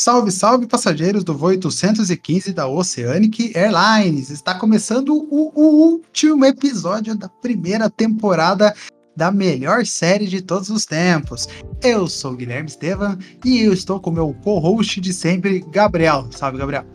[0.00, 4.30] Salve, salve passageiros do voo 815 da Oceanic Airlines!
[4.30, 8.74] Está começando o, o, último episódio da primeira temporada
[9.14, 11.46] da melhor série de todos os tempos.
[11.82, 16.28] Eu sou o Guilherme Estevam e eu estou com meu co-host de sempre, Gabriel.
[16.30, 16.86] Salve, Gabriel!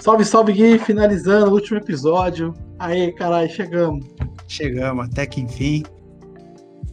[0.00, 0.76] Salve, salve, Gui!
[0.80, 2.52] Finalizando o último episódio.
[2.80, 4.04] Aí, caralho, chegamos.
[4.48, 5.84] Chegamos, até que enfim.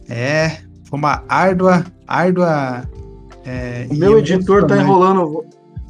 [0.08, 2.88] É, foi uma árdua, árdua
[3.46, 5.46] é, o meu editor tá enrolando.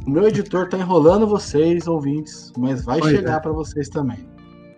[0.07, 3.41] O meu editor tá enrolando vocês, ouvintes, mas vai pois chegar é.
[3.41, 4.25] para vocês também.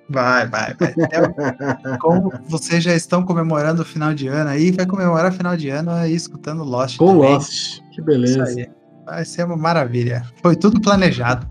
[0.09, 0.95] Vai, vai, vai.
[1.13, 5.55] É, como vocês já estão comemorando o final de ano aí, vai comemorar o final
[5.57, 6.97] de ano aí escutando Lost.
[6.97, 7.35] Com também.
[7.35, 8.71] Lost, que beleza.
[9.05, 10.25] Vai ser uma maravilha.
[10.41, 11.47] Foi tudo planejado.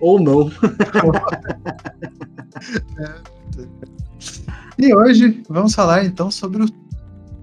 [0.00, 0.50] Ou não.
[4.78, 6.68] e hoje vamos falar então sobre o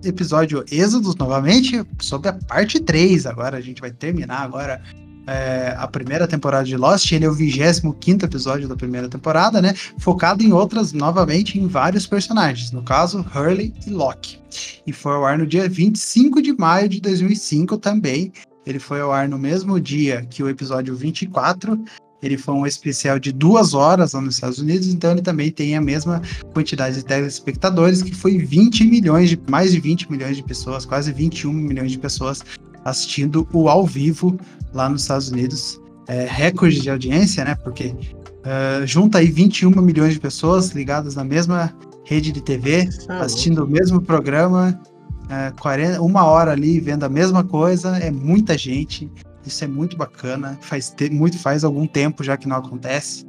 [0.08, 3.26] episódio Êxodos novamente, sobre a parte 3.
[3.26, 4.82] Agora a gente vai terminar agora
[5.28, 7.12] é, a primeira temporada de Lost.
[7.12, 9.74] Ele é o 25 episódio da primeira temporada, né?
[9.98, 12.72] Focado em outras, novamente, em vários personagens.
[12.72, 14.38] No caso, Hurley e Locke.
[14.86, 18.32] E foi ao ar no dia 25 de maio de 2005 também.
[18.66, 21.80] Ele foi ao ar no mesmo dia que o episódio 24,
[22.26, 25.76] ele foi um especial de duas horas lá nos Estados Unidos, então ele também tem
[25.76, 26.22] a mesma
[26.54, 31.12] quantidade de telespectadores, que foi 20 milhões de mais de 20 milhões de pessoas, quase
[31.12, 32.44] 21 milhões de pessoas
[32.84, 34.38] assistindo o ao vivo
[34.74, 35.80] lá nos Estados Unidos.
[36.08, 37.56] É, recorde de audiência, né?
[37.56, 41.74] Porque uh, junta aí 21 milhões de pessoas ligadas na mesma
[42.06, 44.80] rede de TV, é assistindo o mesmo programa,
[45.24, 49.12] uh, 40, uma hora ali vendo a mesma coisa, é muita gente.
[49.46, 50.58] Isso é muito bacana.
[50.62, 53.26] Faz muito faz algum tempo já que não acontece.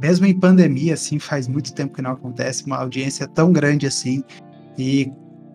[0.00, 4.22] Mesmo em pandemia, assim, faz muito tempo que não acontece uma audiência tão grande assim.
[4.78, 5.10] E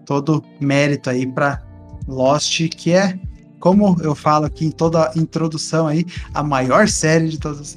[0.05, 1.63] todo mérito aí para
[2.07, 3.17] Lost, que é,
[3.59, 7.75] como eu falo aqui em toda a introdução aí, a maior série de todas as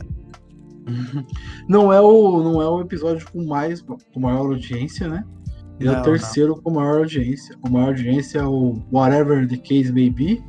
[1.69, 5.25] Não é o, não é o episódio com mais com maior audiência, né?
[5.79, 6.63] Ele é o terceiro não.
[6.63, 7.57] com maior audiência.
[7.63, 10.43] O maior audiência é o Whatever the Case May Be,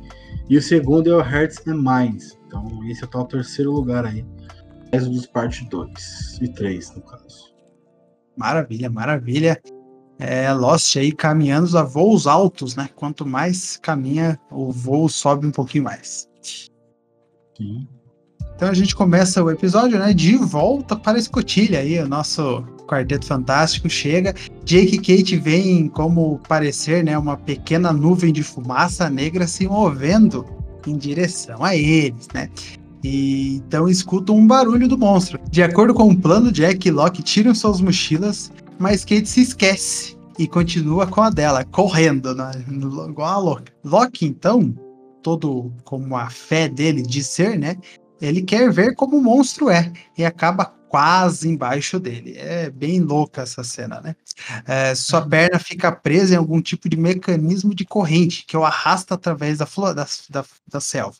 [0.48, 2.38] e o segundo é o Hearts and Minds.
[2.46, 4.24] Então, esse é o terceiro lugar aí.
[4.90, 7.54] Dos parte 2 e 3, no caso.
[8.36, 9.60] Maravilha, maravilha.
[10.18, 12.88] É, Lost aí caminhando a voos altos, né?
[12.96, 16.28] Quanto mais caminha, o voo sobe um pouquinho mais.
[17.56, 17.86] Sim.
[18.58, 20.12] Então a gente começa o episódio, né?
[20.12, 24.34] De volta para a escotilha aí, o nosso Quarteto Fantástico chega.
[24.64, 30.44] Jake e Kate veem como parecer, né, uma pequena nuvem de fumaça negra se movendo
[30.88, 32.50] em direção a eles, né?
[33.04, 35.38] E então escutam um barulho do monstro.
[35.48, 40.16] De acordo com o plano, Jack e Locke tiram suas mochilas, mas Kate se esquece
[40.36, 42.50] e continua com a dela, correndo, né?
[43.08, 43.70] igual a Locke.
[43.84, 44.74] Locke, então,
[45.22, 47.76] todo como a fé dele de ser, né?
[48.20, 52.34] Ele quer ver como o monstro é e acaba quase embaixo dele.
[52.36, 54.16] É bem louca essa cena, né?
[54.66, 55.28] É, sua uhum.
[55.28, 59.68] perna fica presa em algum tipo de mecanismo de corrente que o arrasta através da,
[59.94, 61.16] da, da, da selva.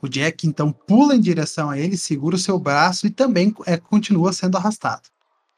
[0.00, 3.76] O Jack então pula em direção a ele, segura o seu braço e também é,
[3.76, 5.02] continua sendo arrastado.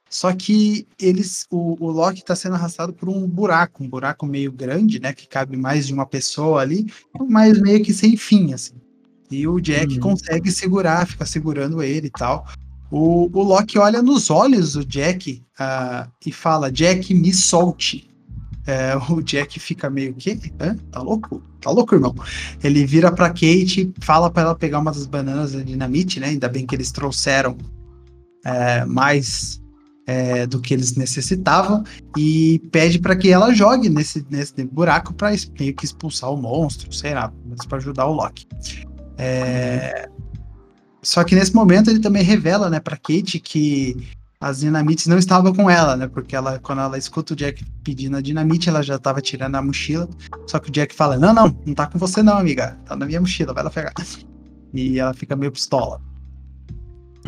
[0.09, 4.51] Só que eles, o, o Loki está sendo arrastado por um buraco, um buraco meio
[4.51, 6.93] grande, né, que cabe mais de uma pessoa ali,
[7.29, 8.75] mas meio que sem fim, assim.
[9.31, 10.01] E o Jack uhum.
[10.01, 12.47] consegue segurar, fica segurando ele e tal.
[12.91, 18.11] O, o Loki olha nos olhos do Jack uh, e fala: Jack, me solte.
[18.67, 20.37] É, o Jack fica meio que,
[20.93, 21.43] tá louco?
[21.61, 22.15] Tá louco, irmão?
[22.63, 26.29] Ele vira pra Kate, fala para ela pegar uma das bananas de dinamite, né?
[26.29, 27.57] Ainda bem que eles trouxeram
[28.45, 29.61] é, mais
[30.07, 31.85] é, do que eles necessitavam
[32.17, 36.93] e pede para que ela jogue nesse, nesse buraco para meio que expulsar o monstro,
[36.93, 37.33] sei lá,
[37.69, 38.47] para ajudar o Loki.
[39.23, 40.09] É,
[41.03, 43.95] só que nesse momento ele também revela, né, para Kate que
[44.41, 46.09] as dinamites não estavam com ela, né?
[46.09, 49.63] Porque ela, quando ela escuta o Jack pedindo a dinamite, ela já estava tirando a
[49.63, 50.09] mochila.
[50.47, 52.79] Só que o Jack fala: Não, não, não tá com você, não, amiga.
[52.87, 53.93] Tá na minha mochila, vai lá pegar.
[54.73, 56.01] E ela fica meio pistola.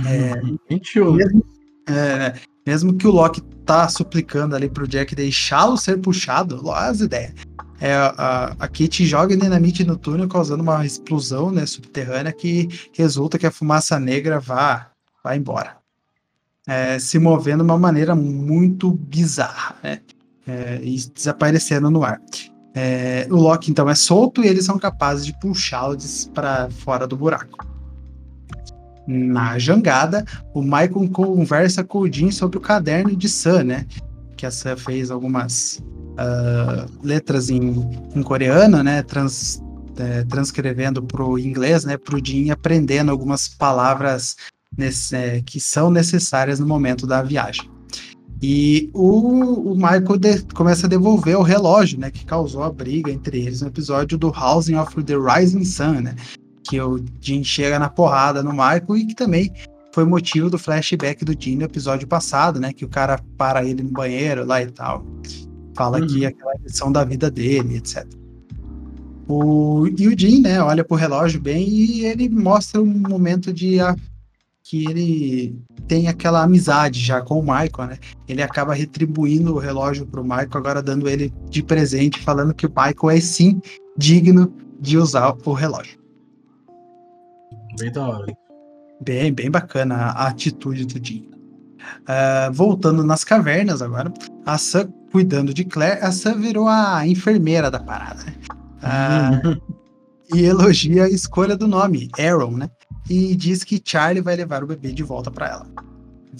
[0.07, 0.41] É,
[0.71, 1.13] 21.
[1.13, 1.45] Mesmo,
[1.89, 2.35] é,
[2.65, 7.35] mesmo que o Loki tá suplicando ali pro Jack deixá-lo ser puxado, as ideias.
[7.83, 13.41] É, a, a Kate joga dinamite no túnel, causando uma explosão né, subterrânea que resulta
[13.41, 14.93] que a fumaça negra vá,
[15.25, 15.79] vá embora.
[16.65, 20.01] É, se movendo de uma maneira muito bizarra, né?
[20.47, 22.21] É, e desaparecendo no ar.
[22.73, 25.97] É, o Loki então é solto e eles são capazes de puxá-lo
[26.33, 27.67] para fora do buraco.
[29.09, 30.25] Na jangada,
[30.55, 33.87] o Michael conversa com o Jim sobre o caderno de Sam, né?
[34.37, 35.83] Que a Sam fez algumas
[36.13, 39.03] uh, letras em, em, coreano, né?
[39.03, 39.63] Trans,
[39.97, 41.97] é, transcrevendo para o inglês, né?
[41.97, 44.37] Para o Jim aprendendo algumas palavras
[44.77, 47.71] nesse, é, que são necessárias no momento da viagem.
[48.43, 52.11] E o, o Michael de, começa a devolver o relógio, né?
[52.11, 56.17] Que causou a briga entre eles no episódio do Housing of the Rising Sun, né?
[56.63, 59.53] que o Jim chega na porrada no Michael e que também
[59.93, 62.73] foi motivo do flashback do Jim no episódio passado, né?
[62.73, 65.05] Que o cara para ele no banheiro lá e tal.
[65.75, 66.07] Fala uhum.
[66.07, 68.07] que é aquela lição da vida dele, etc.
[69.29, 73.81] O, e o Jim, né, olha pro relógio bem e ele mostra um momento de
[73.81, 73.97] a,
[74.63, 77.99] que ele tem aquela amizade já com o Michael, né?
[78.29, 82.71] Ele acaba retribuindo o relógio pro Michael, agora dando ele de presente, falando que o
[82.71, 83.61] Michael é sim
[83.97, 85.99] digno de usar o relógio.
[87.79, 88.33] Bem da hora.
[89.03, 91.29] Bem, bem bacana a atitude do Jim.
[92.03, 94.13] Uh, voltando nas cavernas agora,
[94.47, 98.35] a Sam cuidando de Claire, a Sam virou a enfermeira da parada, né?
[98.83, 102.71] Uh, e elogia a escolha do nome, Aaron, né?
[103.09, 105.67] E diz que Charlie vai levar o bebê de volta para ela.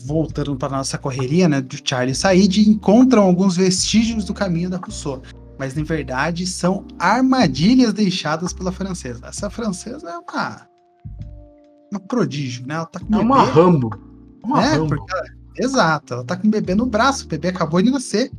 [0.07, 1.61] Voltando para nossa correria, né?
[1.61, 5.23] Do Charlie e Said, encontram alguns vestígios do caminho da Rousseau.
[5.59, 9.27] Mas, na verdade, são armadilhas deixadas pela francesa.
[9.27, 10.67] Essa francesa é uma
[11.93, 12.75] uma prodígio, né?
[12.75, 13.91] Ela tá com é bebê, uma Rambo.
[14.43, 14.77] Uma né?
[14.77, 14.95] Rambo.
[14.95, 15.25] Ela,
[15.59, 18.33] exato, ela tá com o bebê no braço, o bebê acabou de nascer.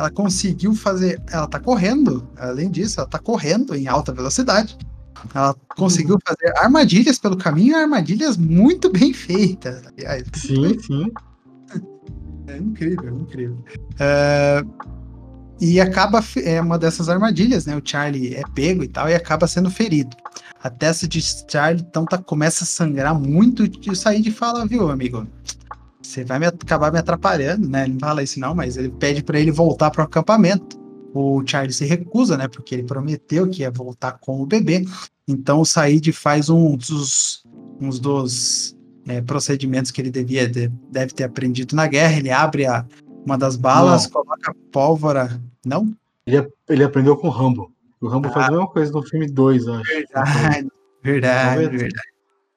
[0.00, 1.20] Ela conseguiu fazer.
[1.30, 4.78] Ela tá correndo, além disso, ela tá correndo em alta velocidade.
[5.34, 6.20] Ela conseguiu uhum.
[6.26, 10.24] fazer armadilhas pelo caminho, armadilhas muito bem feitas, aliás.
[10.34, 11.12] Sim, sim.
[12.46, 13.62] É incrível, incrível.
[13.96, 14.90] Uh,
[15.60, 17.76] e acaba é uma dessas armadilhas, né?
[17.76, 20.16] O Charlie é pego e tal e acaba sendo ferido.
[20.62, 24.90] A testa de Charlie então tá, começa a sangrar muito e o Said fala, viu,
[24.90, 25.26] amigo?
[26.02, 27.84] Você vai me, acabar me atrapalhando, né?
[27.84, 30.78] Ele não fala isso não, mas ele pede para ele voltar para o acampamento.
[31.12, 32.48] O Charlie se recusa, né?
[32.48, 34.84] Porque ele prometeu que ia voltar com o bebê.
[35.26, 37.44] Então o Said faz um dos,
[37.80, 38.76] uns dos
[39.06, 42.18] é, procedimentos que ele devia deve ter aprendido na guerra.
[42.18, 42.86] Ele abre a,
[43.24, 44.10] uma das balas, não.
[44.10, 45.40] coloca pólvora.
[45.64, 45.94] Não?
[46.26, 47.72] Ele, ele aprendeu com o Rambo.
[48.00, 49.92] O Rambo ah, faz a mesma coisa no filme 2, acho.
[49.92, 50.68] Verdade,
[51.02, 52.10] verdade, verdade.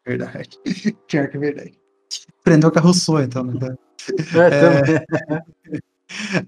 [0.06, 0.60] Verdade.
[1.08, 1.83] Pior que é verdade.
[2.42, 3.44] Aprendeu com a Rousseau, então.
[3.44, 3.76] Né?
[4.36, 5.40] É,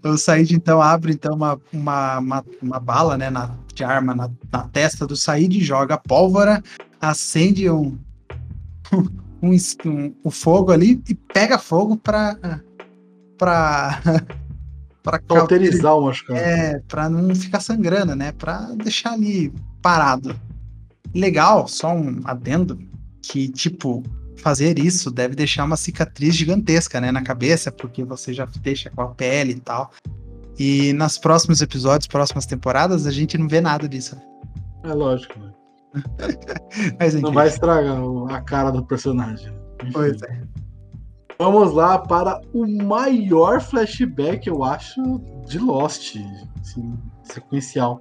[0.03, 4.13] é, o Said, então, abre então uma, uma, uma, uma bala né, na, de arma
[4.13, 6.61] na, na testa do Said, joga pólvora,
[6.99, 7.97] acende um,
[9.41, 12.61] um, um, um fogo ali e pega fogo para
[13.37, 14.01] para
[15.03, 16.39] para cauterizar o machucado.
[16.39, 18.31] É, para não ficar sangrando, né?
[18.31, 20.35] Para deixar ali parado.
[21.13, 22.77] Legal, só um adendo
[23.21, 24.03] que tipo
[24.45, 29.01] fazer isso deve deixar uma cicatriz gigantesca, né, na cabeça, porque você já deixa com
[29.01, 29.89] a pele e tal.
[30.59, 34.15] E nos próximos episódios, próximas temporadas, a gente não vê nada disso.
[34.83, 35.51] É lógico, né?
[36.99, 39.51] Mas, não vai estragar a cara do personagem.
[39.81, 39.91] Enfim.
[39.91, 40.43] Pois é.
[41.39, 45.01] Vamos lá para o maior flashback, eu acho,
[45.47, 46.17] de Lost,
[46.61, 46.93] assim,
[47.23, 47.99] sequencial.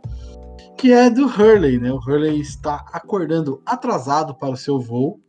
[0.77, 1.91] Que é do Hurley, né?
[1.91, 5.24] O Hurley está acordando atrasado para o seu voo.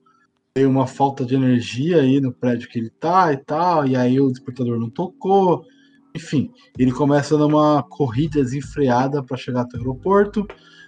[0.56, 4.20] Tem uma falta de energia aí no prédio que ele tá e tal, e aí
[4.20, 5.66] o despertador não tocou.
[6.16, 10.48] Enfim, ele começa numa corrida desenfreada para chegar até o aeroporto.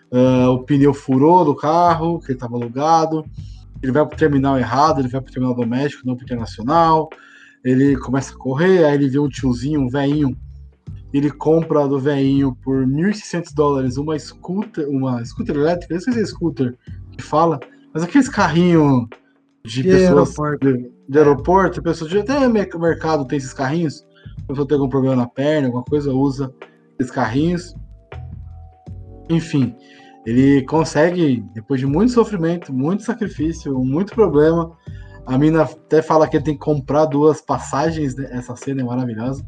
[0.09, 3.25] Uh, o pneu furou do carro, que ele estava alugado
[3.81, 7.09] ele vai para o terminal errado, ele vai para o terminal doméstico, não para internacional.
[7.63, 10.37] Ele começa a correr, aí ele vê um tiozinho, um velhinho.
[11.13, 16.21] Ele compra do velhinho por 1.600 dólares uma scooter, uma scooter elétrica, não sei se
[16.21, 16.75] é scooter
[17.11, 17.59] que fala,
[17.93, 19.07] mas aqueles carrinhos
[19.65, 20.73] de, de pessoas aeroporto.
[20.73, 24.05] De, de aeroporto, pessoas de até mercado tem esses carrinhos.
[24.43, 26.53] A pessoa tem algum problema na perna, alguma coisa, usa
[26.99, 27.75] esses carrinhos.
[29.29, 29.75] Enfim,
[30.25, 34.71] ele consegue, depois de muito sofrimento, muito sacrifício, muito problema.
[35.25, 38.27] A mina até fala que ele tem que comprar duas passagens, né?
[38.31, 39.45] essa cena é maravilhosa.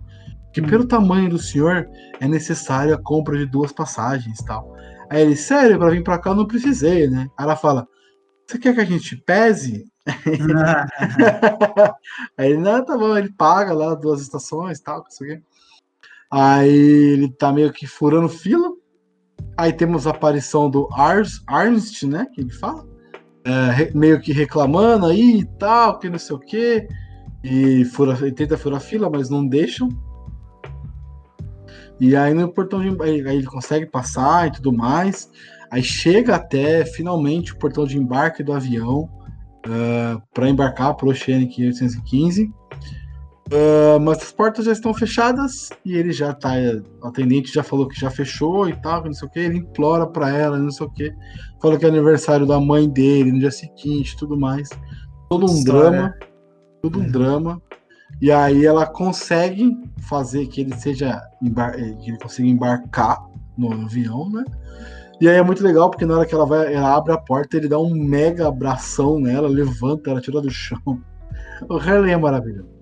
[0.54, 1.88] Que pelo tamanho do senhor
[2.20, 4.74] é necessário a compra de duas passagens tal.
[5.10, 7.28] Aí ele, sério, para vir para cá eu não precisei, né?
[7.38, 7.88] Aí ela fala:
[8.48, 9.86] Você quer que a gente pese?
[12.38, 15.44] Aí ele, não, tá bom, ele paga lá duas estações tal, não sei o quê.
[16.32, 18.70] Aí ele tá meio que furando fila.
[19.58, 22.28] Aí temos a aparição do Ars, Arnst, né?
[22.34, 22.88] Que ele fala.
[23.44, 26.88] É, meio que reclamando aí e tal, que não sei o quê.
[27.44, 29.89] E fura, ele tenta furar fila, mas não deixam.
[32.00, 35.30] E aí no portão de aí ele consegue passar e tudo mais.
[35.72, 39.10] Aí chega até finalmente o portão de embarque do avião
[39.68, 42.51] uh, ah, para embarcar para o Oceanic 815.
[43.51, 46.51] Uh, mas as portas já estão fechadas e ele já tá.
[47.01, 49.39] O atendente já falou que já fechou e tal, não sei o que.
[49.39, 51.12] Ele implora para ela, não sei o que.
[51.60, 54.70] Fala que é aniversário da mãe dele no dia seguinte tudo mais.
[55.30, 55.89] Todo um História.
[55.89, 56.16] drama.
[56.82, 57.10] Tudo um é.
[57.10, 57.62] drama.
[58.22, 59.75] E aí ela consegue
[60.08, 61.20] fazer que ele seja.
[61.44, 63.25] Eh, que ele consiga embarcar
[63.58, 64.44] no avião, né?
[65.22, 67.58] E aí é muito legal, porque na hora que ela vai, ela abre a porta,
[67.58, 70.80] ele dá um mega abração nela, levanta ela, tira do chão.
[71.70, 72.80] O Harley é maravilhoso.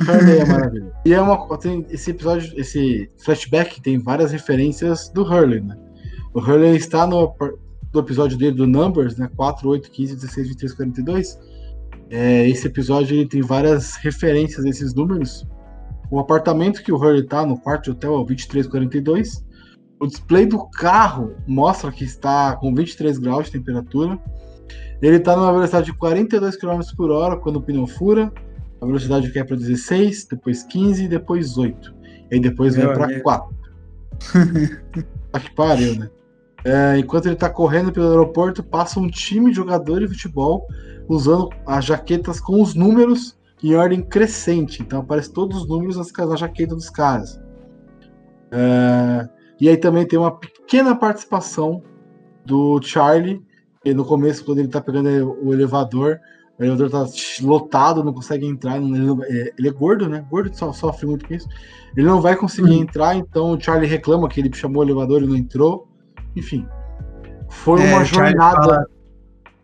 [0.00, 0.92] Hurley é maravilhoso.
[1.04, 1.58] E é uma.
[1.58, 5.76] Tem esse episódio, esse flashback tem várias referências do Hurley, né?
[6.32, 7.34] O Hurley está no,
[7.92, 9.28] no episódio dele do Numbers, né?
[9.36, 11.38] 4, 8, 15, 16, 23, 42.
[12.10, 15.46] É, esse episódio ele tem várias referências a esses números.
[16.10, 19.44] O apartamento que o Hurley tá no quarto de hotel é o 2342.
[20.04, 24.18] O display do carro mostra que está com 23 graus de temperatura.
[25.00, 28.30] Ele está numa velocidade de 42 km por hora quando o pneu fura.
[28.82, 31.94] A velocidade quer para 16, depois 15 e depois 8.
[32.30, 33.56] E aí depois Meu vai para 4.
[35.32, 36.10] tá que pariu, né?
[36.66, 40.66] É, enquanto ele está correndo pelo aeroporto, passa um time de jogadores de futebol
[41.08, 44.82] usando as jaquetas com os números em ordem crescente.
[44.82, 47.40] Então aparece todos os números nas, na jaqueta dos caras.
[48.56, 48.93] É,
[49.60, 51.82] e aí também tem uma pequena participação
[52.44, 53.42] do Charlie,
[53.92, 55.08] no começo, quando ele tá pegando
[55.42, 56.18] o elevador,
[56.58, 57.04] o elevador tá
[57.42, 58.76] lotado, não consegue entrar.
[58.76, 60.24] É, ele é gordo, né?
[60.30, 61.48] Gordo só sofre muito com isso.
[61.96, 62.82] Ele não vai conseguir uhum.
[62.82, 65.88] entrar, então o Charlie reclama que ele chamou o elevador e não entrou.
[66.34, 66.66] Enfim.
[67.48, 68.62] Foi é, uma jornada.
[68.62, 68.86] Fala,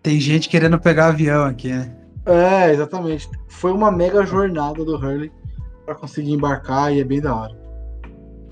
[0.02, 1.96] tem gente querendo pegar avião aqui, né?
[2.26, 3.28] É, exatamente.
[3.48, 5.32] Foi uma mega jornada do Hurley
[5.86, 7.59] para conseguir embarcar e é bem da hora.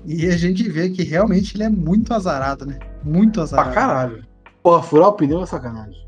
[0.05, 2.79] E a gente vê que realmente ele é muito azarado, né?
[3.03, 3.71] Muito azarado.
[3.71, 4.25] Pra caralho.
[4.63, 6.07] Porra, furar o pneu é sacanagem.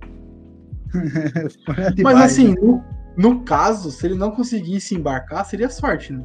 [2.03, 2.55] Mas assim, né?
[2.62, 2.83] no,
[3.17, 6.24] no, caso, se ele não conseguisse embarcar, seria sorte, né?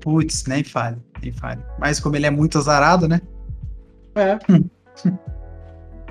[0.00, 1.62] Putz, nem fale, nem fale.
[1.78, 3.20] Mas como ele é muito azarado, né?
[4.14, 4.38] É.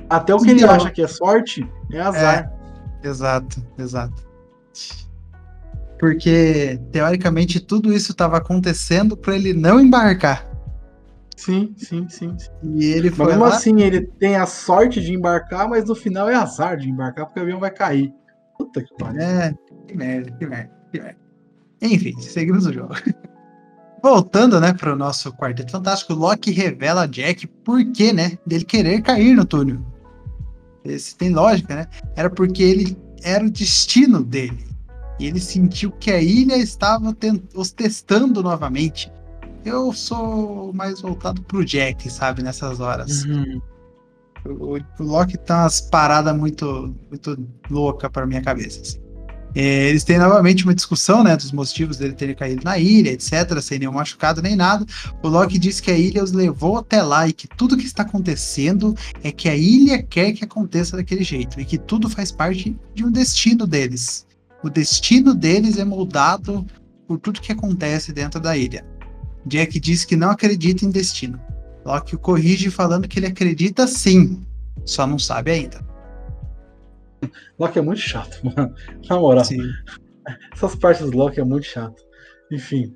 [0.09, 2.51] Até o que ele então- acha que é sorte é azar.
[3.01, 4.29] É, exato, exato.
[5.97, 10.50] Porque, teoricamente, tudo isso estava acontecendo para ele não embarcar.
[11.41, 12.37] Sim, sim, sim.
[12.61, 13.25] E ele foi.
[13.25, 13.55] Mas mesmo lá...
[13.55, 17.39] assim, ele tem a sorte de embarcar, mas no final é azar de embarcar, porque
[17.39, 18.13] o avião vai cair.
[18.59, 19.19] Puta que pariu.
[19.19, 19.51] É,
[19.87, 21.17] que merda, que merda, que merda.
[21.81, 22.93] Enfim, seguimos o jogo.
[24.03, 28.63] Voltando, né, para o nosso Quarteto Fantástico, Loki revela a Jack por que, né, dele
[28.63, 29.81] querer cair no túnel.
[30.85, 31.87] Esse tem lógica, né?
[32.15, 34.63] Era porque ele era o destino dele.
[35.19, 37.15] E ele sentiu que a ilha estava
[37.55, 39.11] os testando novamente.
[39.63, 43.23] Eu sou mais voltado pro Jack, sabe, nessas horas.
[43.25, 43.61] Uhum.
[44.45, 48.81] O, o, Loki tá umas paradas muito, muito louca para minha cabeça.
[48.81, 48.99] Assim.
[49.53, 53.59] É, eles têm novamente uma discussão, né, dos motivos dele terem caído na ilha, etc,
[53.61, 54.85] sem nenhum machucado nem nada.
[55.21, 58.03] O Loki diz que a ilha os levou até lá e que tudo que está
[58.03, 62.77] acontecendo é que a ilha quer que aconteça daquele jeito e que tudo faz parte
[62.93, 64.25] de um destino deles.
[64.63, 66.65] O destino deles é moldado
[67.07, 68.85] por tudo que acontece dentro da ilha.
[69.45, 71.39] Jack diz que não acredita em destino.
[71.85, 74.45] Loki o corrige falando que ele acredita sim,
[74.85, 75.83] só não sabe ainda.
[77.57, 78.73] Loki é muito chato, mano.
[79.09, 79.45] Na moral.
[79.45, 79.61] Sim.
[80.53, 82.01] Essas partes do Loki é muito chato.
[82.51, 82.93] Enfim.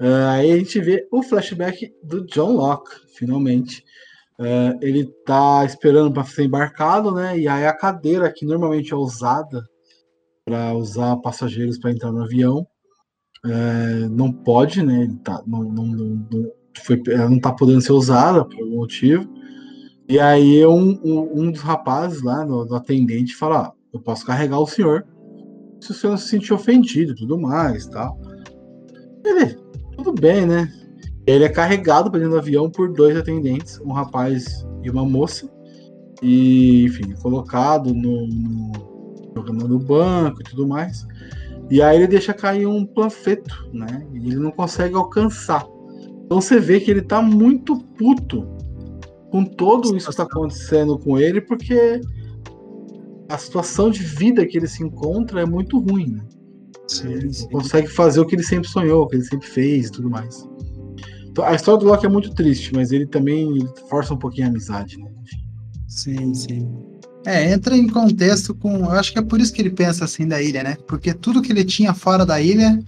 [0.00, 3.84] Uh, aí a gente vê o flashback do John Locke, finalmente.
[4.38, 7.38] Uh, ele tá esperando para ser embarcado, né?
[7.38, 9.62] E aí a cadeira que normalmente é usada
[10.44, 12.66] para usar passageiros para entrar no avião
[13.44, 15.14] é, não pode, né?
[15.24, 16.52] Tá, não, não, não,
[16.84, 19.28] foi, ela não tá podendo ser usada por algum motivo.
[20.08, 24.58] E aí um, um, um dos rapazes lá, do, atendente, fala: ah, eu posso carregar
[24.58, 25.06] o senhor
[25.80, 28.18] se o senhor se sentir ofendido tudo mais tal.
[29.24, 29.56] Ele,
[29.96, 30.72] tudo bem, né?
[31.26, 35.48] Ele é carregado para dentro do avião por dois atendentes, um rapaz e uma moça.
[36.20, 41.06] E, enfim, colocado no, no, no banco e tudo mais.
[41.72, 44.06] E aí ele deixa cair um panfleto, né?
[44.12, 45.66] E ele não consegue alcançar.
[46.26, 48.46] Então você vê que ele tá muito puto
[49.30, 51.98] com tudo isso que está acontecendo com ele, porque
[53.26, 56.22] a situação de vida que ele se encontra é muito ruim, né?
[56.86, 57.48] Sim, ele sim.
[57.48, 60.46] consegue fazer o que ele sempre sonhou, o que ele sempre fez e tudo mais.
[61.30, 64.50] Então, a história do Loki é muito triste, mas ele também força um pouquinho a
[64.50, 65.10] amizade, né?
[65.88, 66.91] Sim, sim.
[67.24, 68.78] É, entra em contexto com.
[68.78, 70.76] Eu acho que é por isso que ele pensa assim da ilha, né?
[70.86, 72.78] Porque tudo que ele tinha fora da ilha,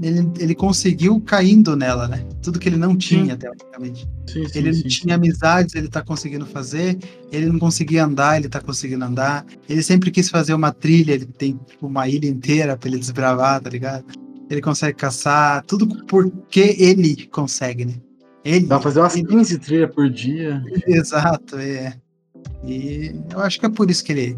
[0.00, 2.24] ele, ele conseguiu caindo nela, né?
[2.42, 3.38] Tudo que ele não tinha, sim.
[3.38, 4.08] teoricamente.
[4.26, 6.96] Sim, sim, ele não tinha amizades, ele tá conseguindo fazer.
[7.32, 9.44] Ele não conseguia andar, ele tá conseguindo andar.
[9.68, 13.60] Ele sempre quis fazer uma trilha, ele tem tipo, uma ilha inteira pra ele desbravar,
[13.60, 14.04] tá ligado?
[14.48, 17.94] Ele consegue caçar, tudo porque ele consegue, né?
[18.44, 18.66] Ele.
[18.66, 20.62] Dá pra fazer umas 15 trilhas por dia.
[20.86, 21.96] Exato, é.
[22.64, 24.36] E eu acho que é por isso que ele,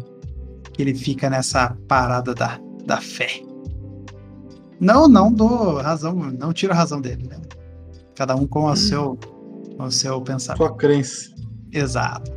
[0.73, 3.41] que ele fica nessa parada da, da fé.
[4.79, 7.39] Não, não dou razão, não tiro a razão dele, né?
[8.15, 8.75] Cada um com o hum.
[8.75, 9.17] seu,
[9.77, 10.57] com o seu pensamento.
[10.57, 11.33] Sua crença.
[11.71, 12.31] Exato.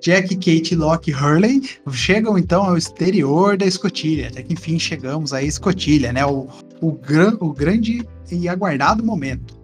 [0.00, 5.34] Jack, Kate, Locke e Hurley chegam então ao exterior da escotilha, até que enfim chegamos
[5.34, 6.24] à escotilha, né?
[6.24, 6.48] O,
[6.80, 9.60] o, gran, o grande e aguardado momento.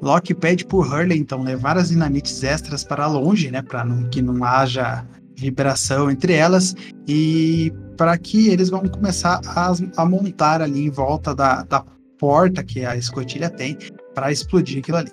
[0.00, 4.42] Locke pede por Hurley então levar as dinamites extras para longe, né, para que não
[4.44, 5.04] haja
[5.36, 6.74] vibração entre elas
[7.06, 11.84] e para que eles vão começar a, a, montar ali em volta da, da
[12.18, 13.76] porta que a escotilha tem
[14.14, 15.10] para explodir aquilo ali.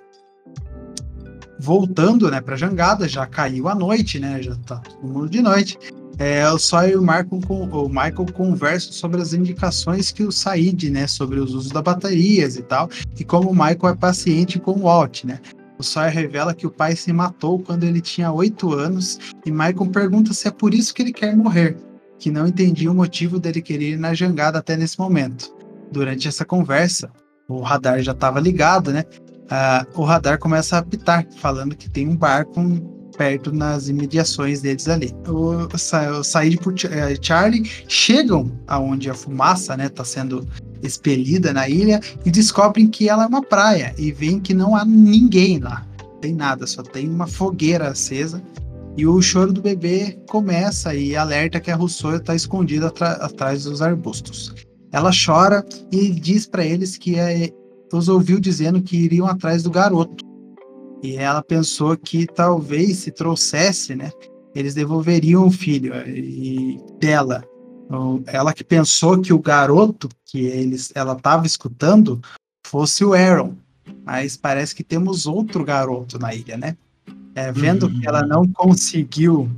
[1.60, 5.78] Voltando, né, para jangada, já caiu a noite, né, já tá todo mundo de noite.
[6.20, 10.90] É, o Sawyer e o, Marco, o Michael conversam sobre as indicações que o Said,
[10.90, 14.72] né, sobre os usos das baterias e tal, e como o Michael é paciente com
[14.72, 15.40] o Walt, né.
[15.78, 19.92] O Sawyer revela que o pai se matou quando ele tinha oito anos e Michael
[19.92, 21.78] pergunta se é por isso que ele quer morrer,
[22.18, 25.56] que não entendia o motivo dele querer ir na jangada até nesse momento.
[25.92, 27.12] Durante essa conversa,
[27.48, 29.04] o radar já estava ligado, né?
[29.44, 32.60] Uh, o radar começa a apitar, falando que tem um barco
[33.18, 35.14] perto nas imediações deles ali.
[35.28, 40.48] O, o Said eh, Charlie chegam aonde a fumaça, né, tá sendo
[40.84, 44.86] expelida na ilha e descobrem que ela é uma praia e veem que não há
[44.86, 45.86] ninguém lá.
[46.22, 48.42] Tem nada, só tem uma fogueira acesa.
[48.96, 53.82] E o choro do bebê começa e alerta que a Rousseau está escondida atrás dos
[53.82, 54.56] arbustos.
[54.92, 57.52] Ela chora e diz para eles que é,
[57.94, 60.26] os ouviu dizendo que iriam atrás do garoto,
[61.02, 64.12] e ela pensou que talvez se trouxesse, né,
[64.56, 67.44] eles devolveriam o filho e dela.
[68.26, 72.22] Ela que pensou que o garoto que eles, ela estava escutando
[72.66, 73.54] fosse o Aaron,
[74.04, 76.76] mas parece que temos outro garoto na ilha, né?
[77.34, 78.00] É, vendo uhum.
[78.00, 79.50] que ela não conseguiu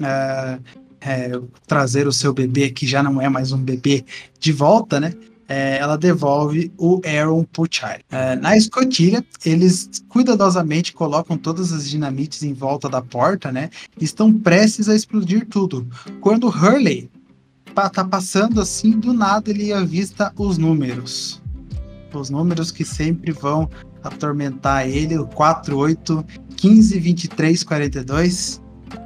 [0.00, 0.58] é,
[1.00, 4.04] é, trazer o seu bebê, que já não é mais um bebê,
[4.38, 5.14] de volta, né?
[5.50, 8.04] É, ela devolve o Aaron pro Charlie.
[8.08, 13.68] É, na escotilha, eles cuidadosamente colocam todas as dinamites em volta da porta, né?
[14.00, 15.84] Estão prestes a explodir tudo.
[16.20, 17.10] Quando Hurley
[17.74, 21.42] tá passando assim, do nada ele avista os números.
[22.14, 23.68] Os números que sempre vão
[24.04, 26.24] atormentar ele, o 48,
[26.56, 28.62] 15, 23, 42.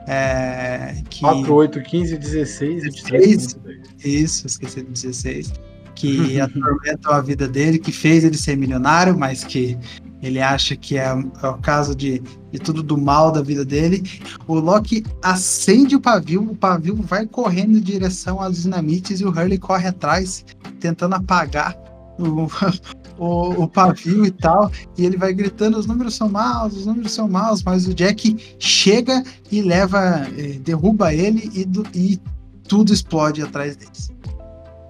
[0.07, 1.21] É, que...
[1.21, 3.57] 4, 8, 15, 16, 23.
[4.05, 9.45] Isso, esqueci do 16 que atormentam a vida dele, que fez ele ser milionário, mas
[9.45, 9.79] que
[10.23, 11.05] ele acha que é,
[11.43, 14.03] é, o caso de, de tudo do mal da vida dele.
[14.47, 19.29] O Loki acende o pavio, o pavio vai correndo em direção às dinamites e o
[19.29, 20.45] Hurley corre atrás,
[20.81, 21.77] tentando apagar
[22.19, 22.49] o,
[23.19, 24.73] o, o, pavio e tal.
[24.97, 27.63] E ele vai gritando: os números são maus, os números são maus.
[27.63, 32.21] Mas o Jack chega e leva, eh, derruba ele e, e
[32.67, 34.14] tudo explode atrás deles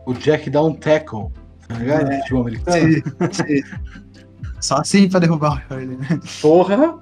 [0.07, 1.29] o Jack dá um tackle,
[1.67, 2.11] tá ligado?
[2.11, 2.93] É, Futebol americano.
[2.93, 3.63] Sim, sim.
[4.61, 6.21] Só assim pra derrubar o Hurley, né?
[6.41, 6.99] Porra!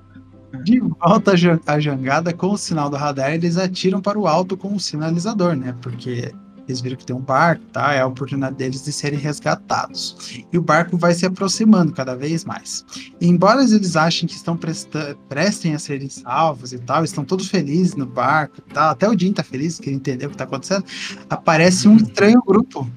[0.65, 1.33] De volta
[1.67, 5.57] à jangada com o sinal do radar, eles atiram para o alto com o sinalizador,
[5.57, 5.75] né?
[5.81, 6.31] Porque
[6.73, 7.93] eles viram que tem um barco, tá?
[7.93, 10.45] É a oportunidade deles de serem resgatados.
[10.53, 12.85] E o barco vai se aproximando cada vez mais.
[13.21, 14.59] E embora eles achem que estão
[15.29, 19.19] prestem a serem salvos e tal, estão todos felizes no barco e tal, até o
[19.19, 20.85] Jim tá feliz, que entendeu o que tá acontecendo,
[21.29, 22.91] aparece um estranho grupo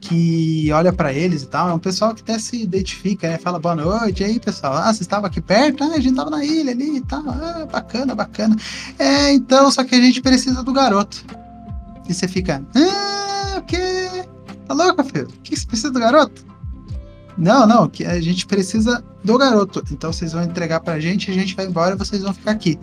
[0.00, 3.38] que olha para eles e tal, é um pessoal que até se identifica, né?
[3.38, 5.82] Fala boa noite, e aí pessoal, ah, você estava aqui perto?
[5.82, 8.56] Ah, a gente estava na ilha ali e tal, ah, bacana, bacana.
[8.98, 11.24] É, então, só que a gente precisa do garoto.
[12.08, 14.24] E você fica, ah, o quê?
[14.66, 15.28] Tá louco, filho?
[15.28, 16.46] O que você precisa do garoto?
[17.36, 19.84] Não, não, que a gente precisa do garoto.
[19.92, 22.78] Então vocês vão entregar pra gente, a gente vai embora e vocês vão ficar aqui.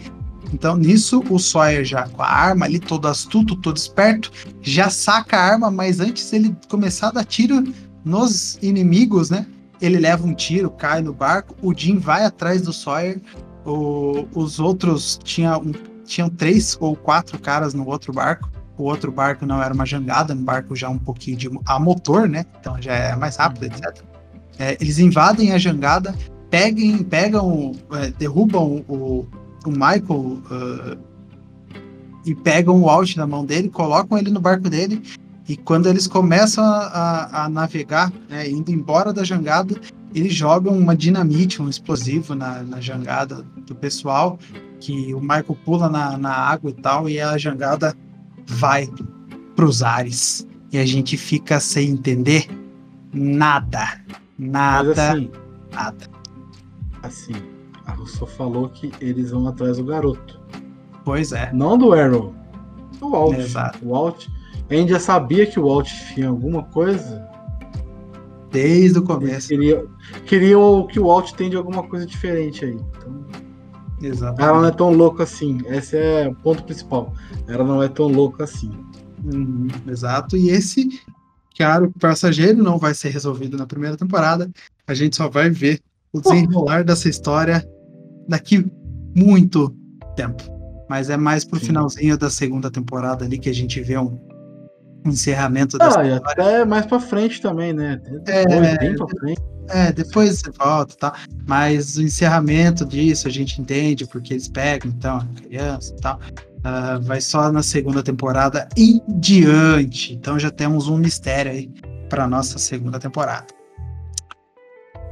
[0.53, 5.38] Então, nisso, o Sawyer já com a arma ali, todo astuto, todo esperto, já saca
[5.38, 7.63] a arma, mas antes ele começar a dar tiro
[8.05, 9.45] nos inimigos, né?
[9.81, 13.21] Ele leva um tiro, cai no barco, o Jim vai atrás do Sawyer,
[13.65, 15.73] o, os outros tinha um,
[16.05, 20.33] tinham três ou quatro caras no outro barco, o outro barco não era uma jangada,
[20.33, 22.45] um barco já um pouquinho de a motor, né?
[22.59, 23.69] Então já é mais rápido, uhum.
[23.69, 24.03] etc.
[24.57, 26.15] É, eles invadem a jangada,
[26.49, 29.27] peguem, pegam, é, derrubam o,
[29.65, 30.97] o Michael uh,
[32.25, 35.01] e pegam o Walt na mão dele, colocam ele no barco dele.
[35.47, 39.75] E quando eles começam a, a, a navegar, né, indo embora da jangada,
[40.13, 44.39] eles jogam uma dinamite, um explosivo na, na jangada do pessoal,
[44.79, 47.95] que o Michael pula na, na água e tal, e a jangada
[48.45, 48.89] vai
[49.55, 50.47] pros ares.
[50.71, 52.47] E a gente fica sem entender
[53.13, 54.01] nada.
[54.38, 54.89] Nada.
[54.89, 55.31] Mas assim,
[55.71, 56.08] nada.
[57.03, 57.34] Assim,
[57.86, 60.39] a Russo falou que eles vão atrás do garoto.
[61.03, 61.51] Pois é.
[61.53, 62.34] Não do Arrow.
[62.99, 63.38] Do Walt.
[63.38, 63.86] Exato.
[63.86, 64.27] O Walt.
[64.69, 67.23] A gente já sabia que o Walt tinha alguma coisa.
[68.51, 69.49] Desde o começo.
[69.49, 69.88] Queriam,
[70.25, 72.73] queriam que o Walt tenha alguma coisa diferente aí.
[72.73, 73.25] Então,
[74.08, 74.41] Exato.
[74.41, 75.60] Ela não é tão louca assim.
[75.68, 77.13] Esse é o ponto principal.
[77.48, 78.72] Ela não é tão louca assim.
[79.24, 80.38] Uhum, exato.
[80.38, 80.88] E esse,
[81.58, 84.50] claro, passageiro não vai ser resolvido na primeira temporada.
[84.88, 85.80] A gente só vai ver
[86.13, 87.68] o desenrolar dessa história
[88.28, 88.65] daqui
[89.15, 89.76] muito
[90.15, 90.44] tempo.
[90.88, 91.68] Mas é mais pro Sim.
[91.68, 94.20] finalzinho da segunda temporada ali que a gente vê um,
[95.06, 96.22] encerramento dessa ah, história.
[96.26, 98.00] E até mais pra frente também, né?
[98.04, 99.41] Depois, é, bem pra frente.
[99.69, 101.13] É, depois você volta, tá?
[101.47, 106.19] Mas o encerramento disso a gente entende porque eles pegam, então, a criança e tal.
[106.65, 110.13] Uh, vai só na segunda temporada em diante.
[110.13, 111.69] Então já temos um mistério aí
[112.10, 113.45] para nossa segunda temporada.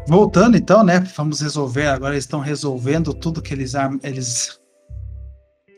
[0.08, 1.00] Voltando então, né?
[1.16, 1.88] Vamos resolver.
[1.88, 4.60] Agora eles estão resolvendo tudo que eles, eles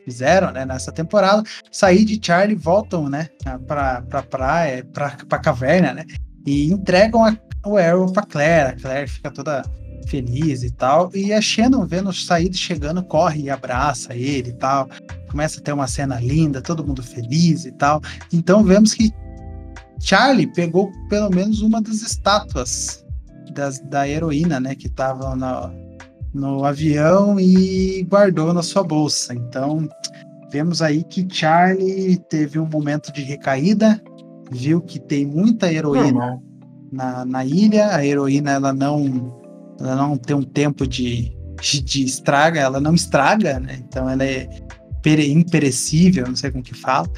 [0.04, 0.64] fizeram, né?
[0.64, 1.42] Nessa temporada.
[1.70, 3.28] Sair de Charlie voltam, né?
[3.66, 6.04] Para pra praia, para caverna, né?
[6.46, 7.36] E entregam a
[7.66, 8.70] o Arrow pra Claire.
[8.70, 9.62] A Claire fica toda
[10.06, 11.10] feliz e tal.
[11.14, 14.88] E a Shannon vendo o Said chegando, corre e abraça ele e tal.
[15.30, 18.00] Começa a ter uma cena linda, todo mundo feliz e tal.
[18.32, 19.12] Então vemos que
[20.00, 23.04] Charlie pegou pelo menos uma das estátuas
[23.52, 24.74] das, da heroína, né?
[24.74, 25.34] Que tava
[26.32, 29.34] no, avião e guardou na sua bolsa.
[29.34, 29.88] Então
[30.50, 34.00] vemos aí que Charlie teve um momento de recaída,
[34.50, 36.40] viu que tem muita heroína.
[36.92, 37.94] Na, na ilha.
[37.94, 39.40] A heroína ela não,
[39.80, 43.82] ela não tem um tempo de, de estraga, ela não estraga, né?
[43.86, 44.48] Então ela é
[45.28, 47.08] imperecível, não sei como que fala.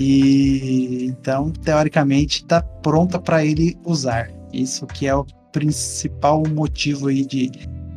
[0.00, 4.30] E então, teoricamente, está pronta para ele usar.
[4.52, 7.50] Isso que é o principal motivo aí de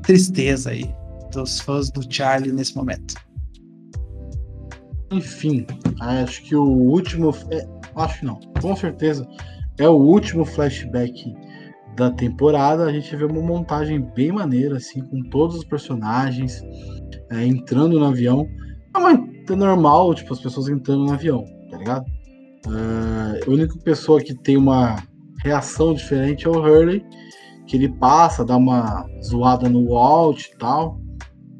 [0.04, 0.94] tristeza aí
[1.32, 3.16] dos fãs do Charlie nesse momento.
[5.12, 5.66] Enfim,
[6.00, 7.36] acho que o último.
[7.52, 9.28] É, acho não, com certeza
[9.80, 11.34] é o último flashback
[11.96, 12.84] da temporada.
[12.84, 16.62] A gente vê uma montagem bem maneira, assim, com todos os personagens
[17.32, 18.48] é, entrando no avião.
[18.94, 19.12] É uma
[19.50, 22.06] é normal, tipo, as pessoas entrando no avião, tá ligado?
[22.68, 24.98] Uh, a única pessoa que tem uma
[25.44, 27.04] reação diferente é o Hurley,
[27.66, 31.00] que ele passa, dá uma zoada no Walt e tal.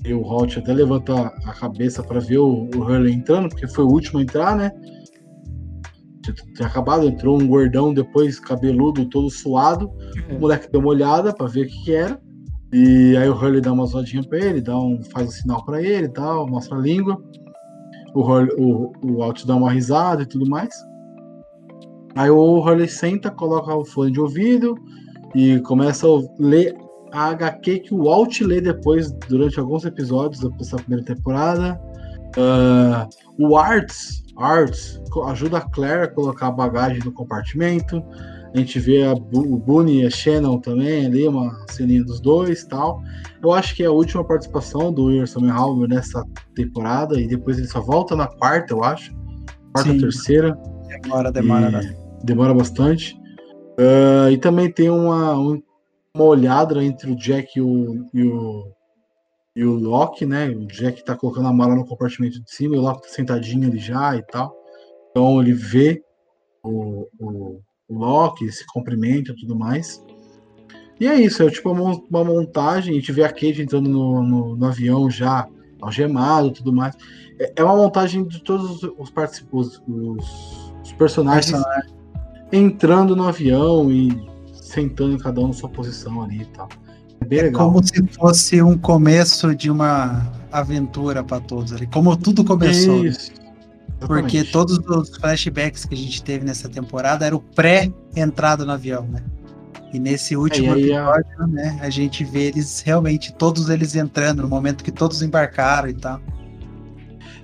[0.06, 3.84] E o Walt até levanta a cabeça para ver o, o Hurley entrando, porque foi
[3.84, 4.72] o último a entrar, né?
[6.34, 9.92] Tinha acabado, entrou um gordão depois, cabeludo, todo suado.
[10.30, 10.36] É.
[10.36, 12.20] O moleque deu uma olhada para ver o que, que, era.
[12.72, 15.82] E aí o Hurley dá uma zoadinha pra ele, dá um, faz um sinal para
[15.82, 17.22] ele e tal, mostra a língua.
[18.14, 20.74] O, Hurley, o, o Alt dá uma risada e tudo mais.
[22.16, 24.76] Aí o Hurley senta, coloca o fone de ouvido
[25.36, 26.76] e começa a ler
[27.12, 31.80] a HQ que o Walt lê depois, durante alguns episódios da primeira temporada.
[32.38, 38.04] Uh, o Arts, Arts ajuda a Claire a colocar a bagagem no compartimento.
[38.54, 42.64] A gente vê a, o Boone e a Shannon também ali, uma ceninha dos dois
[42.64, 43.02] tal.
[43.44, 46.24] Eu acho que é a última participação do Will Somerhalder nessa
[46.56, 49.14] temporada, e depois ele só volta na quarta, eu acho.
[49.74, 50.00] Quarta, Sim.
[50.00, 50.58] terceira.
[50.88, 51.70] Demora, demora.
[51.70, 51.96] Né?
[52.24, 53.16] Demora bastante.
[53.80, 58.64] Uh, e também tem uma, uma olhada entre o Jack e o, e o,
[59.60, 60.48] e o Loki, né?
[60.48, 63.68] O Jack tá colocando a mala no compartimento de cima, e o Loki tá sentadinho
[63.68, 64.56] ali já e tal.
[65.12, 66.02] Então ele vê
[66.64, 70.02] o, o, o Loki, se cumprimenta e tudo mais.
[70.98, 74.24] E é isso, é tipo uma, uma montagem, a gente vê a Kate entrando no,
[74.24, 75.46] no, no avião já
[75.82, 76.96] algemado e tudo mais.
[77.38, 81.62] É, é, uma montagem de todos os participantes, os, os personagens
[82.50, 86.70] entrando no avião e sentando cada um na sua posição ali e tal.
[87.22, 87.72] É, bem é legal.
[87.72, 93.06] como se fosse um começo de uma aventura para todos ali, como tudo começou.
[93.06, 93.32] Isso.
[94.00, 99.04] Porque todos os flashbacks que a gente teve nessa temporada era o pré-entrada no avião,
[99.04, 99.22] né?
[99.94, 101.48] E nesse último aí, episódio, a...
[101.48, 105.94] né, a gente vê eles realmente, todos eles entrando, no momento que todos embarcaram e
[105.94, 106.22] tal.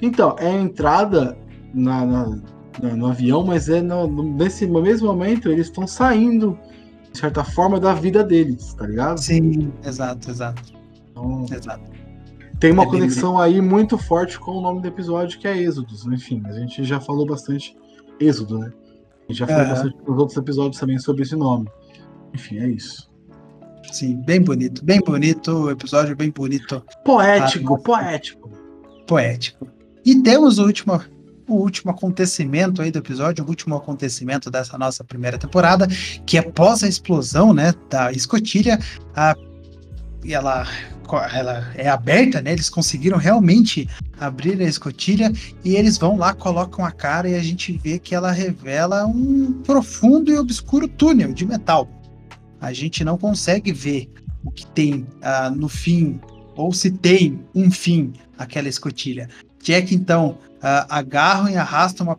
[0.02, 1.38] Então, é a entrada
[1.74, 2.38] na, na
[2.82, 6.58] no, no avião, mas é no, nesse mesmo momento eles estão saindo,
[7.16, 9.20] certa forma, da vida deles, tá ligado?
[9.20, 10.74] Sim, exato, exato.
[11.12, 11.96] Então, exato.
[12.60, 13.44] Tem uma é conexão bem...
[13.44, 16.06] aí muito forte com o nome do episódio, que é Êxodos.
[16.06, 17.76] Enfim, a gente já falou bastante
[18.20, 18.72] Êxodo, né?
[19.28, 19.70] A gente já falou uhum.
[19.70, 21.68] bastante nos outros episódios também sobre esse nome.
[22.34, 23.10] Enfim, é isso.
[23.92, 26.84] Sim, bem bonito, bem bonito, episódio bem bonito.
[27.04, 28.52] Poético, ah, poético.
[29.08, 29.68] Poético.
[30.04, 31.00] E temos o último,
[31.48, 35.88] o último acontecimento aí do episódio, o último acontecimento dessa nossa primeira temporada,
[36.26, 38.80] que é após a explosão, né, da escotilha,
[39.16, 39.36] a,
[40.24, 40.68] e ela,
[41.34, 43.88] ela é aberta, né, eles conseguiram realmente
[44.20, 45.32] abrir a escotilha
[45.64, 49.62] e eles vão lá, colocam a cara e a gente vê que ela revela um
[49.64, 51.90] profundo e obscuro túnel de metal
[52.66, 54.10] a gente não consegue ver
[54.44, 56.20] o que tem uh, no fim,
[56.56, 59.30] ou se tem um fim aquela escotilha.
[59.62, 62.18] Jack, então, uh, agarram e arrastam uma,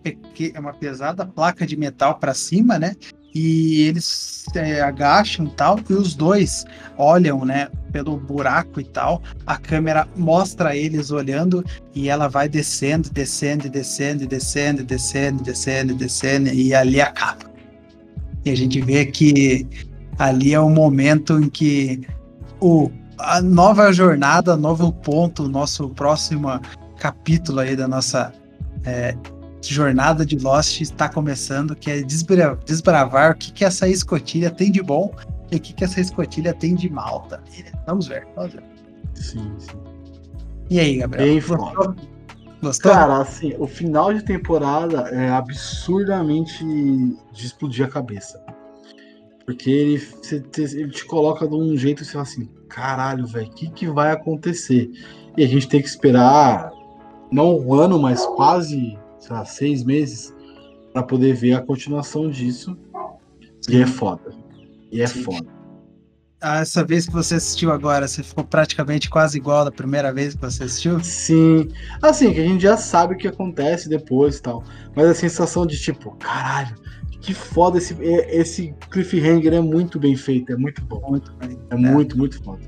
[0.59, 2.95] uma pesada placa de metal para cima, né?
[3.35, 6.65] E eles é, agacham tal, e os dois
[6.97, 9.23] olham, né, pelo buraco e tal.
[9.47, 11.63] A câmera mostra eles olhando
[11.95, 17.51] e ela vai descendo, descendo, descendo, descendo, descendo, descendo, descendo, e ali acaba.
[18.43, 19.67] E a gente vê que
[20.19, 22.07] ali é o momento em que
[22.59, 26.49] o, a nova jornada, novo ponto, nosso próximo
[26.99, 28.33] capítulo aí da nossa
[28.85, 29.17] é,
[29.63, 34.71] jornada de Lost está começando, que é desbra desbravar o que, que essa escotilha tem
[34.71, 35.15] de bom
[35.51, 37.43] e o que, que essa escotilha tem de malta.
[37.87, 38.63] Vamos ver, vamos ver.
[39.15, 39.77] Sim, sim.
[40.69, 41.27] E aí, Gabriel?
[41.27, 41.97] Bem Gostou?
[42.63, 42.93] Gostou?
[42.93, 48.43] Cara, assim, o final de temporada é absurdamente de explodir a cabeça.
[49.45, 50.03] Porque ele,
[50.57, 54.11] ele te coloca de um jeito você fala assim: caralho, velho, o que, que vai
[54.11, 54.91] acontecer?
[55.37, 56.73] E a gente tem que esperar,
[57.31, 58.99] não um ano, mas quase
[59.31, 60.35] lá, seis meses
[60.93, 62.77] para poder ver a continuação disso.
[63.69, 64.33] E é foda.
[64.91, 65.23] E é Sim.
[65.23, 65.57] foda.
[66.41, 70.35] Ah, essa vez que você assistiu agora, você ficou praticamente quase igual da primeira vez
[70.35, 71.03] que você assistiu?
[71.03, 71.69] Sim.
[72.03, 74.63] Assim, que a gente já sabe o que acontece depois e tal.
[74.95, 76.77] Mas a sensação de tipo, caralho,
[77.21, 81.03] que foda esse, esse cliffhanger é muito bem feito, é muito bom.
[81.09, 81.59] Muito bem.
[81.71, 82.61] É, é, muito, muito foda.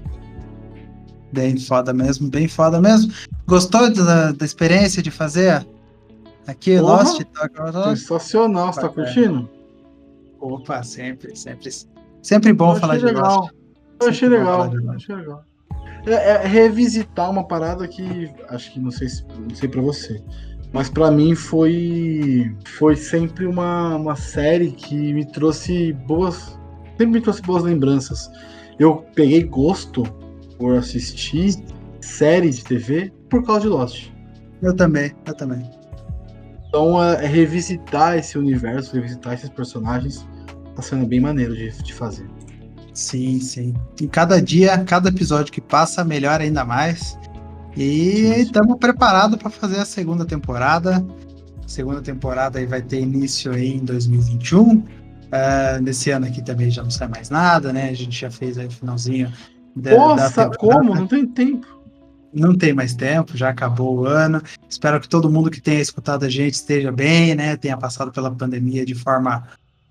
[1.32, 3.12] Bem foda mesmo, bem foda mesmo.
[3.46, 5.66] Gostou da, da experiência de fazer
[6.46, 7.22] aqui Porra, Lost?
[7.88, 9.48] Sensacional, você tá curtindo?
[10.40, 11.70] Opa, sempre, sempre.
[12.22, 13.40] Sempre bom falar de legal.
[13.40, 13.52] Lost.
[14.00, 15.44] Eu achei legal, achei legal.
[16.06, 20.22] É, é, revisitar uma parada que acho que não sei, não sei para você.
[20.72, 26.58] Mas para mim foi foi sempre uma, uma série que me trouxe boas
[26.90, 28.30] sempre me trouxe boas lembranças.
[28.78, 30.02] Eu peguei gosto
[30.58, 31.54] por assistir
[32.00, 34.10] série de TV por causa de Lost.
[34.60, 35.70] Eu também, eu também.
[36.68, 40.26] Então é, é revisitar esse universo, revisitar esses personagens,
[40.74, 42.28] tá sendo bem maneiro de, de fazer.
[42.92, 43.74] Sim, sim.
[44.00, 47.16] E cada dia, cada episódio que passa, melhora ainda mais.
[47.76, 51.06] E estamos preparados para fazer a segunda temporada.
[51.64, 54.78] segunda temporada aí vai ter início aí em 2021.
[54.78, 54.84] Uh,
[55.30, 57.88] ah, nesse ano aqui também já não sai mais nada, né?
[57.90, 59.32] A gente já fez aí o finalzinho.
[59.82, 60.94] Nossa, como?
[60.94, 61.66] Não tem tempo.
[62.32, 64.42] Não tem mais tempo, já acabou o ano.
[64.68, 67.56] Espero que todo mundo que tenha escutado a gente esteja bem, né?
[67.56, 69.46] Tenha passado pela pandemia de forma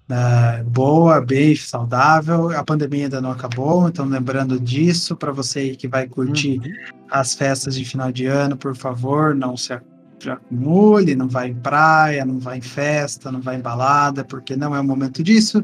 [0.09, 2.51] uh, boa, bem saudável.
[2.51, 6.71] A pandemia ainda não acabou, então lembrando disso, para você que vai curtir uhum.
[7.09, 12.25] as festas de final de ano, por favor, não se acumule, não vai em praia,
[12.25, 15.63] não vai em festa, não vai em balada, porque não é o momento disso.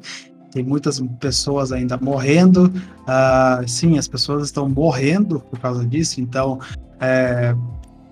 [0.54, 2.66] Tem muitas pessoas ainda morrendo.
[2.66, 6.60] Uh, sim, as pessoas estão morrendo por causa disso, então
[7.00, 7.56] é,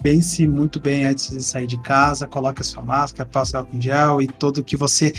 [0.01, 3.81] pense muito bem antes de sair de casa, coloque a sua máscara, passe álcool em
[3.81, 5.13] gel e tudo que você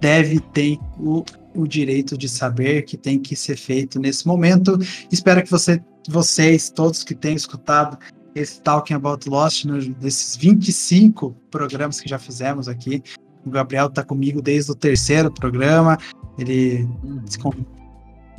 [0.00, 4.78] deve ter o, o direito de saber que tem que ser feito nesse momento.
[5.10, 7.98] Espero que você, vocês, todos que tenham escutado
[8.34, 13.02] esse Talking About Lost, nesses 25 programas que já fizemos aqui.
[13.48, 15.98] O Gabriel está comigo desde o terceiro programa.
[16.38, 16.88] Ele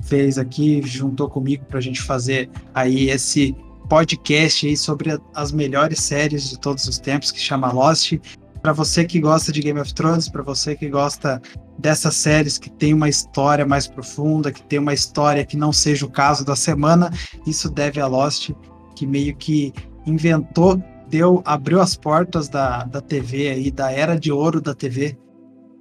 [0.04, 3.56] fez aqui, juntou comigo para a gente fazer aí esse
[3.90, 8.14] podcast aí sobre as melhores séries de todos os tempos, que chama Lost
[8.62, 11.42] para você que gosta de Game of Thrones, para você que gosta
[11.78, 16.06] dessas séries que tem uma história mais profunda, que tem uma história que não seja
[16.06, 17.10] o caso da semana,
[17.48, 18.52] isso deve a Lost,
[18.96, 19.74] que meio que
[20.06, 25.18] inventou, deu, abriu as portas da, da TV aí, da era de ouro da TV,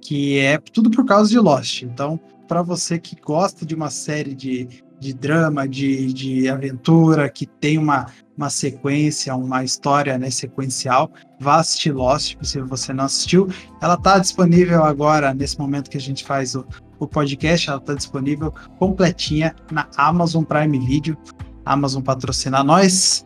[0.01, 1.83] que é tudo por causa de Lost.
[1.83, 7.45] Então, para você que gosta de uma série de de drama, de, de aventura, que
[7.45, 13.47] tem uma, uma sequência, uma história né, sequencial, vá assistir Lost, se você não assistiu.
[13.81, 16.65] Ela está disponível agora, nesse momento que a gente faz o,
[16.99, 21.17] o podcast, ela está disponível completinha na Amazon Prime Video.
[21.65, 23.25] Amazon patrocina nós.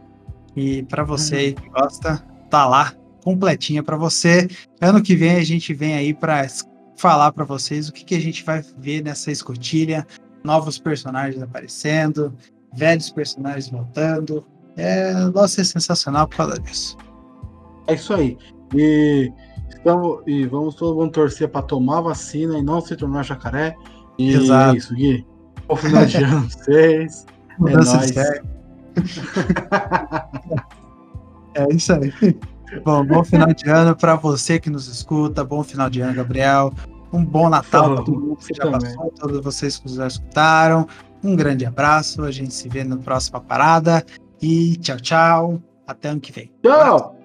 [0.56, 1.54] E para você uhum.
[1.56, 4.48] que gosta, tá lá completinha para você.
[4.82, 6.46] Ano que vem a gente vem aí para
[6.98, 10.06] falar para vocês o que, que a gente vai ver nessa escotilha,
[10.44, 12.34] novos personagens aparecendo,
[12.76, 14.46] velhos personagens voltando.
[14.76, 16.98] É, nossa, é sensacional por causa disso.
[17.88, 18.38] É isso aí.
[18.76, 19.32] E,
[19.80, 23.76] então, e vamos todo mundo torcer para tomar vacina e não se tornar jacaré.
[24.18, 24.76] E Exato.
[24.76, 25.26] é isso, Gui.
[25.68, 27.26] Bom final de ano vocês.
[27.68, 28.53] É nóis.
[31.56, 32.14] é isso aí.
[32.84, 35.44] Bom, bom final de ano para você que nos escuta.
[35.44, 36.74] Bom final de ano, Gabriel.
[37.12, 38.96] Um bom Natal para todo mundo que já também.
[38.96, 40.88] passou, todos vocês que já escutaram.
[41.24, 42.24] Um grande abraço.
[42.24, 44.04] A gente se vê na próxima parada.
[44.42, 45.62] E tchau, tchau.
[45.86, 46.52] Até ano que vem.
[46.64, 47.23] Tchau!